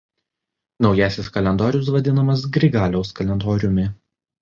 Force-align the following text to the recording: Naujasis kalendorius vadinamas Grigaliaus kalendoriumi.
Naujasis 0.85 1.29
kalendorius 1.37 1.93
vadinamas 1.99 2.49
Grigaliaus 2.59 3.17
kalendoriumi. 3.23 3.91